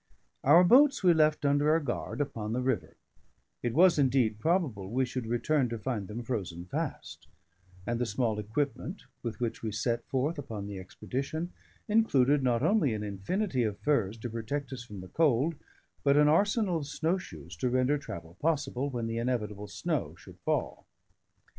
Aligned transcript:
Our 0.43 0.63
boats 0.63 1.03
we 1.03 1.13
left 1.13 1.45
under 1.45 1.75
a 1.75 1.79
guard 1.83 2.21
upon 2.21 2.53
the 2.53 2.61
river; 2.63 2.95
it 3.61 3.75
was, 3.75 3.99
indeed, 3.99 4.39
probable 4.39 4.89
we 4.89 5.05
should 5.05 5.27
return 5.27 5.69
to 5.69 5.77
find 5.77 6.07
them 6.07 6.23
frozen 6.23 6.65
fast; 6.65 7.27
and 7.85 7.99
the 8.01 8.07
small 8.07 8.39
equipment 8.39 9.03
with 9.21 9.39
which 9.39 9.61
we 9.61 9.71
set 9.71 10.03
forth 10.07 10.39
upon 10.39 10.65
the 10.65 10.79
expedition, 10.79 11.53
included 11.87 12.41
not 12.41 12.63
only 12.63 12.95
an 12.95 13.03
infinity 13.03 13.61
of 13.61 13.77
furs 13.77 14.17
to 14.17 14.29
protect 14.31 14.73
us 14.73 14.81
from 14.83 15.01
the 15.01 15.07
cold, 15.07 15.53
but 16.03 16.17
an 16.17 16.27
arsenal 16.27 16.77
of 16.77 16.87
snow 16.87 17.19
shoes 17.19 17.55
to 17.57 17.69
render 17.69 17.99
travel 17.99 18.35
possible, 18.39 18.89
when 18.89 19.05
the 19.05 19.19
inevitable 19.19 19.67
snow 19.67 20.15
should 20.15 20.39
fall. 20.39 20.87